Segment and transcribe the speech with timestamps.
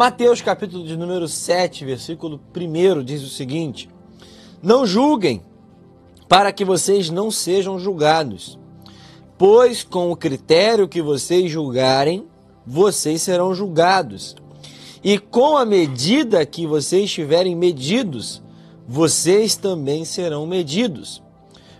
[0.00, 3.86] Mateus capítulo de número 7, versículo 1 diz o seguinte:
[4.62, 5.42] Não julguem,
[6.26, 8.58] para que vocês não sejam julgados.
[9.36, 12.26] Pois com o critério que vocês julgarem,
[12.66, 14.34] vocês serão julgados.
[15.04, 18.42] E com a medida que vocês tiverem medidos,
[18.88, 21.22] vocês também serão medidos.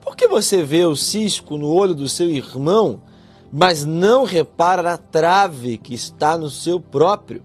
[0.00, 3.02] Por que você vê o cisco no olho do seu irmão,
[3.52, 7.42] mas não repara na trave que está no seu próprio?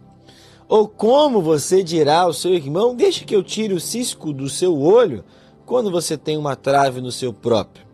[0.69, 4.79] Ou como você dirá ao seu irmão: Deixe que eu tire o cisco do seu
[4.79, 5.23] olho,
[5.65, 7.87] quando você tem uma trave no seu próprio?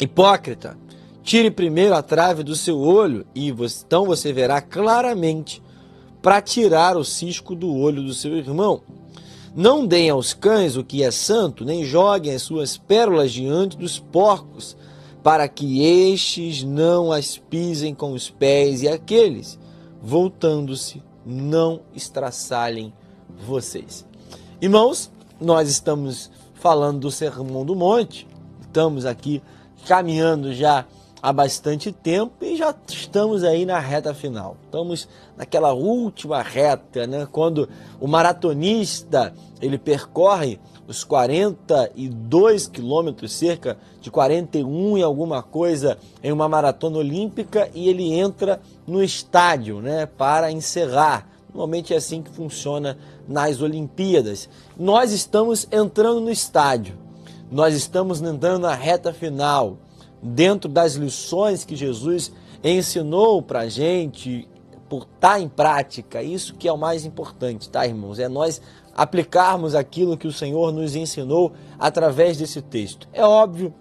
[0.00, 0.76] Hipócrita,
[1.22, 5.62] tire primeiro a trave do seu olho, e então você verá claramente
[6.20, 8.82] para tirar o cisco do olho do seu irmão.
[9.54, 14.00] Não deem aos cães o que é santo, nem joguem as suas pérolas diante dos
[14.00, 14.76] porcos,
[15.22, 19.58] para que estes não as pisem com os pés, e aqueles,
[20.02, 22.92] voltando-se, não estraçalhem
[23.46, 24.04] vocês.
[24.60, 28.26] Irmãos, nós estamos falando do Sermão do Monte,
[28.60, 29.40] estamos aqui
[29.86, 30.84] caminhando já
[31.22, 34.56] há bastante tempo e já estamos aí na reta final.
[34.64, 37.28] Estamos naquela última reta, né?
[37.30, 37.68] Quando
[38.00, 46.48] o maratonista ele percorre os 42 quilômetros, cerca de 41 e alguma coisa, em uma
[46.48, 50.06] maratona olímpica e ele entra no estádio, né?
[50.06, 51.28] Para encerrar.
[51.48, 54.48] Normalmente é assim que funciona nas Olimpíadas.
[54.76, 56.96] Nós estamos entrando no estádio.
[57.50, 59.76] Nós estamos entrando na reta final
[60.22, 62.32] dentro das lições que Jesus
[62.64, 64.48] ensinou para a gente,
[64.92, 68.18] por estar tá em prática, isso que é o mais importante, tá, irmãos?
[68.18, 68.60] É nós
[68.94, 73.08] aplicarmos aquilo que o Senhor nos ensinou através desse texto.
[73.10, 73.72] É óbvio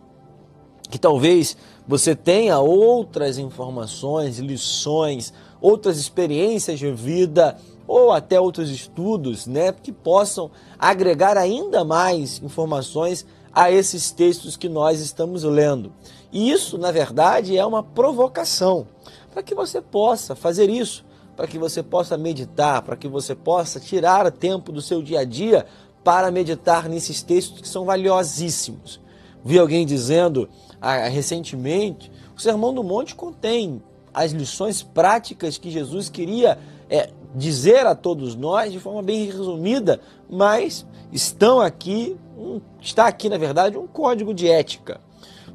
[0.89, 9.45] que talvez você tenha outras informações, lições, outras experiências de vida ou até outros estudos,
[9.45, 10.49] né, que possam
[10.79, 15.91] agregar ainda mais informações a esses textos que nós estamos lendo.
[16.31, 18.87] E isso, na verdade, é uma provocação
[19.31, 21.05] para que você possa fazer isso,
[21.35, 25.23] para que você possa meditar, para que você possa tirar tempo do seu dia a
[25.23, 25.65] dia
[26.03, 28.99] para meditar nesses textos que são valiosíssimos.
[29.43, 30.49] Vi alguém dizendo
[30.79, 33.81] ah, recentemente: o Sermão do Monte contém
[34.13, 36.59] as lições práticas que Jesus queria
[36.89, 43.29] é, dizer a todos nós de forma bem resumida, mas estão aqui, um, está aqui
[43.29, 44.99] na verdade um código de ética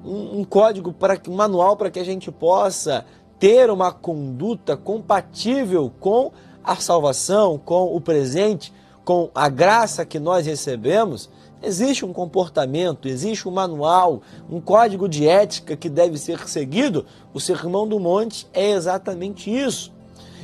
[0.07, 3.05] um, um código para um manual para que a gente possa
[3.39, 6.33] ter uma conduta compatível com
[6.65, 8.73] a salvação, com o presente,
[9.05, 11.31] com a graça que nós recebemos,
[11.63, 17.07] existe um comportamento, existe um manual, um código de ética que deve ser seguido.
[17.33, 19.93] O Sermão do Monte é exatamente isso.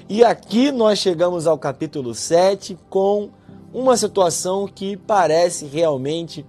[0.09, 3.31] E aqui nós chegamos ao capítulo 7 com
[3.73, 6.47] uma situação que parece realmente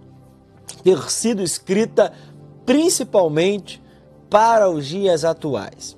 [0.84, 2.12] ter sido escrita
[2.66, 3.82] principalmente
[4.30, 5.98] para os dias atuais.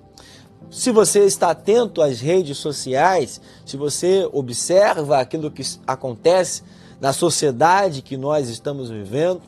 [0.69, 6.63] Se você está atento às redes sociais, se você observa aquilo que acontece
[6.99, 9.41] na sociedade que nós estamos vivendo,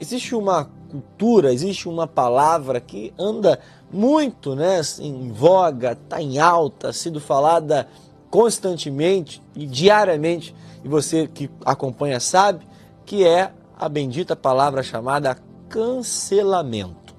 [0.00, 3.58] existe uma cultura, existe uma palavra que anda
[3.92, 7.88] muito né, em voga, está em alta, sendo falada
[8.30, 10.54] constantemente e diariamente,
[10.84, 12.66] e você que acompanha sabe,
[13.04, 17.14] que é a bendita palavra chamada cancelamento.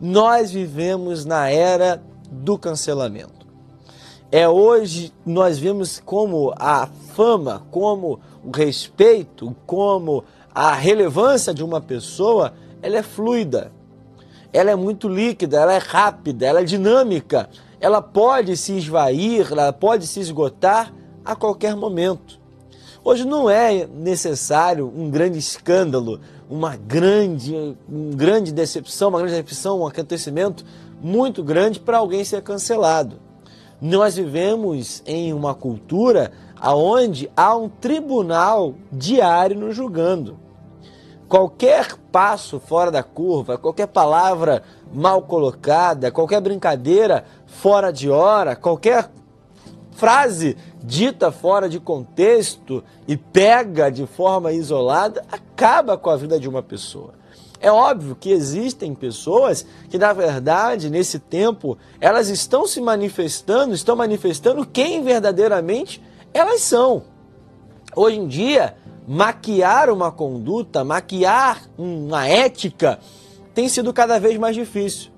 [0.00, 3.46] Nós vivemos na era do cancelamento.
[4.32, 10.24] É hoje nós vemos como a fama, como o respeito, como
[10.54, 13.72] a relevância de uma pessoa, ela é fluida.
[14.52, 17.48] Ela é muito líquida, ela é rápida, ela é dinâmica.
[17.80, 20.92] Ela pode se esvair, ela pode se esgotar
[21.24, 22.38] a qualquer momento.
[23.02, 29.80] Hoje não é necessário um grande escândalo, uma grande, uma grande decepção, uma grande decepção,
[29.80, 30.64] um acontecimento
[31.00, 33.16] muito grande para alguém ser cancelado.
[33.80, 36.32] Nós vivemos em uma cultura
[36.62, 40.38] onde há um tribunal diário nos julgando.
[41.26, 44.62] Qualquer passo fora da curva, qualquer palavra
[44.92, 49.10] mal colocada, qualquer brincadeira fora de hora, qualquer
[49.92, 56.48] frase dita fora de contexto e pega de forma isolada, acaba com a vida de
[56.48, 57.19] uma pessoa.
[57.60, 63.94] É óbvio que existem pessoas que, na verdade, nesse tempo, elas estão se manifestando, estão
[63.94, 66.02] manifestando quem verdadeiramente
[66.32, 67.02] elas são.
[67.94, 68.74] Hoje em dia,
[69.06, 72.98] maquiar uma conduta, maquiar uma ética,
[73.54, 75.10] tem sido cada vez mais difícil.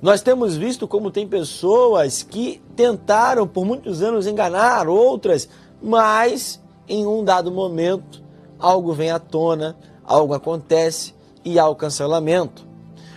[0.00, 5.48] Nós temos visto como tem pessoas que tentaram por muitos anos enganar outras
[5.84, 6.58] mas
[6.88, 8.22] em um dado momento
[8.58, 11.14] algo vem à tona, algo acontece
[11.44, 12.66] e há o cancelamento.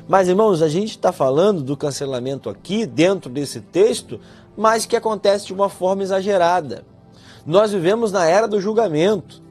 [0.07, 4.19] Mas, irmãos, a gente está falando do cancelamento aqui, dentro desse texto,
[4.55, 6.83] mas que acontece de uma forma exagerada.
[7.45, 9.41] Nós vivemos na era do julgamento.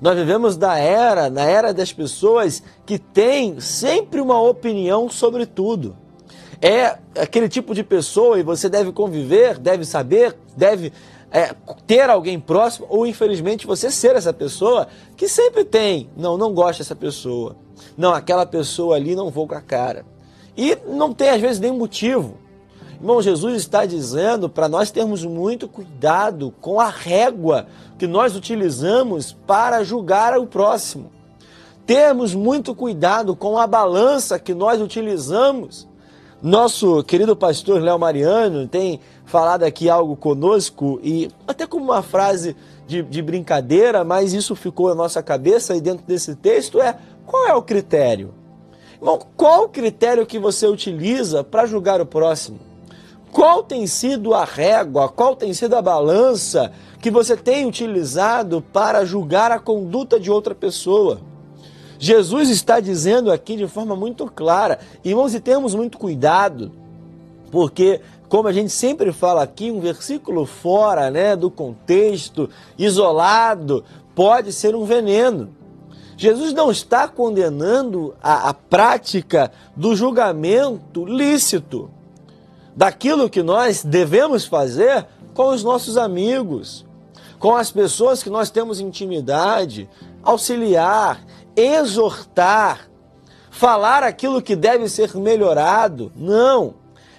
[0.00, 5.96] Nós vivemos na era, na era das pessoas que têm sempre uma opinião sobre tudo.
[6.60, 10.92] É aquele tipo de pessoa e você deve conviver, deve saber, deve
[11.30, 11.54] é,
[11.86, 16.78] ter alguém próximo ou infelizmente você ser essa pessoa que sempre tem, não, não gosto
[16.78, 17.56] dessa pessoa.
[17.96, 20.04] Não, aquela pessoa ali não vou com a cara.
[20.56, 22.38] E não tem às vezes nenhum motivo.
[22.98, 27.66] Irmão, Jesus está dizendo para nós termos muito cuidado com a régua
[27.98, 31.12] que nós utilizamos para julgar o próximo.
[31.84, 35.86] Termos muito cuidado com a balança que nós utilizamos.
[36.42, 42.54] Nosso querido pastor Léo Mariano tem falado aqui algo conosco e até como uma frase
[42.86, 46.94] de, de brincadeira, mas isso ficou na nossa cabeça e dentro desse texto é
[47.24, 48.34] qual é o critério?
[49.00, 52.58] Irmão, qual o critério que você utiliza para julgar o próximo?
[53.32, 59.06] Qual tem sido a régua, qual tem sido a balança que você tem utilizado para
[59.06, 61.18] julgar a conduta de outra pessoa?
[61.98, 66.72] Jesus está dizendo aqui de forma muito clara, irmãos, e temos muito cuidado,
[67.50, 73.84] porque como a gente sempre fala aqui, um versículo fora né, do contexto, isolado,
[74.14, 75.50] pode ser um veneno.
[76.16, 81.90] Jesus não está condenando a, a prática do julgamento lícito,
[82.74, 86.84] daquilo que nós devemos fazer com os nossos amigos,
[87.38, 89.88] com as pessoas que nós temos intimidade,
[90.22, 91.20] auxiliar,
[91.56, 92.88] exortar,
[93.50, 96.12] falar aquilo que deve ser melhorado.
[96.14, 96.74] Não.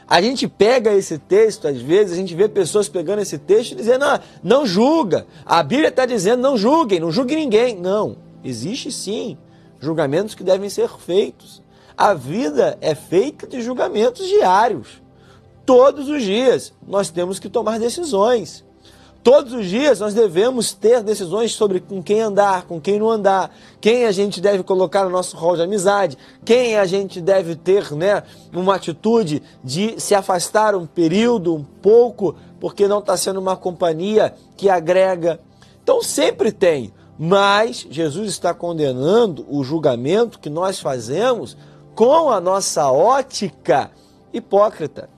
[0.07, 3.75] A gente pega esse texto, às vezes, a gente vê pessoas pegando esse texto e
[3.75, 5.28] dizendo, não, não julga.
[5.45, 7.75] A Bíblia está dizendo, não julguem, não julgue ninguém.
[7.75, 9.38] Não, existe sim
[9.80, 11.62] julgamentos que devem ser feitos.
[11.98, 15.01] A vida é feita de julgamentos diários.
[15.66, 18.63] Todos os dias nós temos que tomar decisões.
[19.24, 23.54] Todos os dias nós devemos ter decisões sobre com quem andar, com quem não andar,
[23.81, 27.92] quem a gente deve colocar no nosso rol de amizade, quem a gente deve ter
[27.94, 28.24] né,
[28.54, 34.34] uma atitude de se afastar um período, um pouco, porque não está sendo uma companhia
[34.56, 35.40] que agrega.
[35.84, 41.58] Então sempre tem, mas Jesus está condenando o julgamento que nós fazemos
[41.96, 43.92] com a nossa ótica
[44.31, 45.10] hipócrita.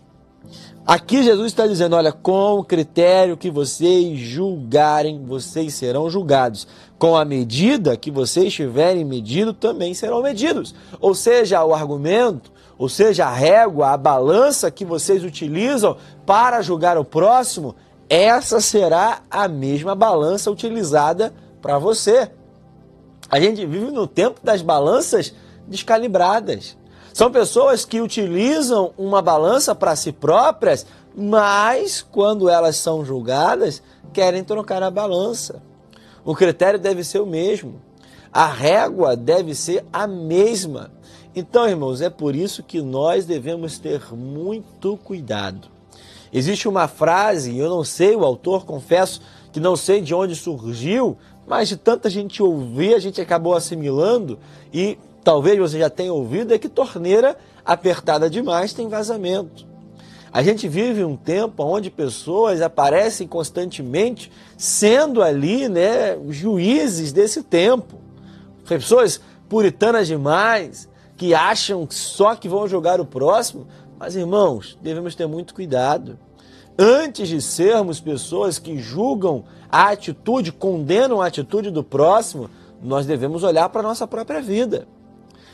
[0.89, 6.68] Aqui Jesus está dizendo: olha, com o critério que vocês julgarem, vocês serão julgados.
[6.97, 10.74] Com a medida que vocês tiverem medido, também serão medidos.
[11.00, 15.95] Ou seja, o argumento, ou seja, a régua, a balança que vocês utilizam
[16.25, 17.75] para julgar o próximo,
[18.09, 21.31] essa será a mesma balança utilizada
[21.62, 22.31] para você.
[23.30, 25.36] A gente vive no tempo das balanças
[25.68, 26.78] descalibradas.
[27.13, 30.85] São pessoas que utilizam uma balança para si próprias,
[31.15, 33.81] mas quando elas são julgadas,
[34.13, 35.61] querem trocar a balança.
[36.23, 37.81] O critério deve ser o mesmo.
[38.31, 40.91] A régua deve ser a mesma.
[41.35, 45.67] Então, irmãos, é por isso que nós devemos ter muito cuidado.
[46.31, 51.17] Existe uma frase, eu não sei o autor, confesso que não sei de onde surgiu,
[51.48, 54.38] mas de tanta gente ouvir, a gente acabou assimilando
[54.72, 59.67] e talvez você já tenha ouvido, é que torneira apertada demais tem vazamento.
[60.31, 67.97] A gente vive um tempo onde pessoas aparecem constantemente sendo ali, né, juízes desse tempo.
[68.67, 73.67] Pessoas puritanas demais, que acham só que vão jogar o próximo.
[73.97, 76.17] Mas, irmãos, devemos ter muito cuidado.
[76.77, 82.49] Antes de sermos pessoas que julgam a atitude, condenam a atitude do próximo,
[82.81, 84.88] nós devemos olhar para a nossa própria vida.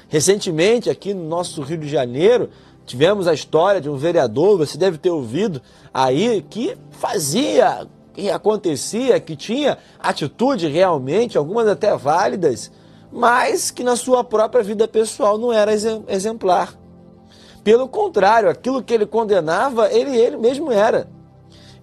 [0.07, 2.49] Recentemente, aqui no nosso Rio de Janeiro,
[2.85, 5.61] tivemos a história de um vereador, você deve ter ouvido
[5.93, 12.71] aí, que fazia e acontecia, que tinha atitude realmente, algumas até válidas,
[13.11, 15.71] mas que na sua própria vida pessoal não era
[16.07, 16.75] exemplar.
[17.63, 21.07] Pelo contrário, aquilo que ele condenava, ele, ele mesmo era.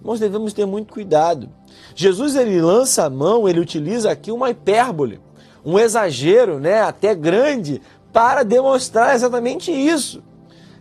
[0.01, 1.49] Nós devemos ter muito cuidado.
[1.95, 5.19] Jesus ele lança a mão, ele utiliza aqui uma hipérbole,
[5.65, 7.81] um exagero, né, até grande,
[8.13, 10.23] para demonstrar exatamente isso.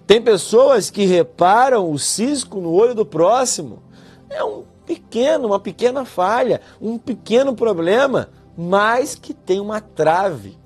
[0.06, 3.82] Tem pessoas que reparam o cisco no olho do próximo.
[4.28, 10.58] É um pequeno, uma pequena falha, um pequeno problema, mas que tem uma trave,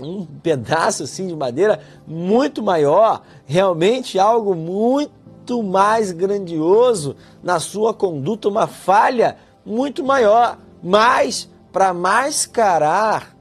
[0.00, 8.48] um pedaço assim de madeira muito maior, realmente algo muito mais grandioso na sua conduta,
[8.48, 10.58] uma falha muito maior.
[10.82, 13.36] Mas, para mascarar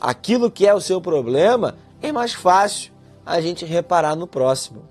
[0.00, 2.92] aquilo que é o seu problema, é mais fácil
[3.24, 4.84] a gente reparar no próximo.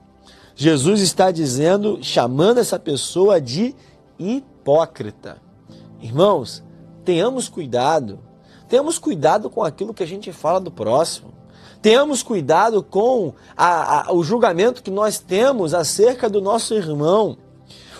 [0.56, 3.76] Jesus está dizendo, chamando essa pessoa de
[4.18, 5.38] hipócrita.
[6.02, 6.64] Irmãos,
[7.04, 8.20] tenhamos cuidado.
[8.68, 11.34] Tenhamos cuidado com aquilo que a gente fala do próximo.
[11.82, 17.38] Tenhamos cuidado com a, a, o julgamento que nós temos acerca do nosso irmão.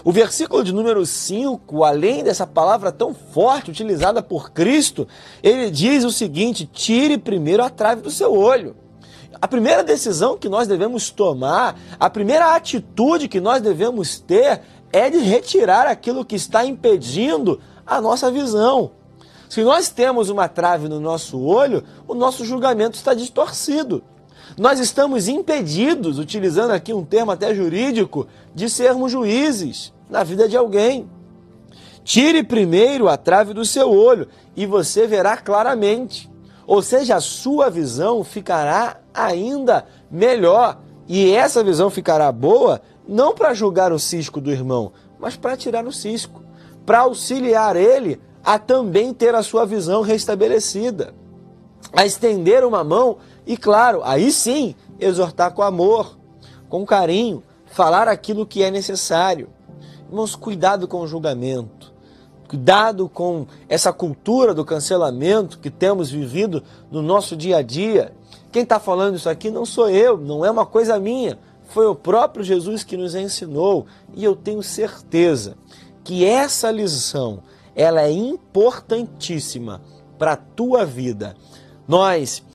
[0.04, 5.08] O versículo de número 5, além dessa palavra tão forte utilizada por Cristo,
[5.44, 8.76] ele diz o seguinte: tire primeiro a trave do seu olho.
[9.42, 14.62] A primeira decisão que nós devemos tomar, a primeira atitude que nós devemos ter
[14.92, 18.92] é de retirar aquilo que está impedindo a nossa visão.
[19.50, 24.04] Se nós temos uma trave no nosso olho, o nosso julgamento está distorcido.
[24.58, 30.56] Nós estamos impedidos, utilizando aqui um termo até jurídico, de sermos juízes na vida de
[30.56, 31.10] alguém.
[32.04, 36.30] Tire primeiro a trave do seu olho e você verá claramente.
[36.68, 40.80] Ou seja, a sua visão ficará ainda melhor.
[41.08, 45.86] E essa visão ficará boa não para julgar o cisco do irmão, mas para tirar
[45.86, 46.42] o cisco,
[46.86, 51.14] para auxiliar ele a também ter a sua visão restabelecida,
[51.94, 56.18] a estender uma mão e, claro, aí sim, exortar com amor,
[56.70, 59.50] com carinho, falar aquilo que é necessário.
[60.08, 61.94] Irmãos, cuidado com o julgamento,
[62.48, 68.14] cuidado com essa cultura do cancelamento que temos vivido no nosso dia a dia.
[68.52, 71.38] Quem está falando isso aqui não sou eu, não é uma coisa minha,
[71.68, 75.58] foi o próprio Jesus que nos ensinou e eu tenho certeza
[76.04, 77.40] que essa lição
[77.76, 79.82] ela é importantíssima
[80.18, 81.36] para a tua vida.
[81.88, 82.42] Nós